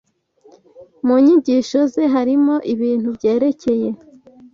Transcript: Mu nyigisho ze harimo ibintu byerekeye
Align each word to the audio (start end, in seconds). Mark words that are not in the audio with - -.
Mu 1.05 1.15
nyigisho 1.23 1.79
ze 1.93 2.03
harimo 2.13 2.55
ibintu 2.73 3.07
byerekeye 3.17 3.89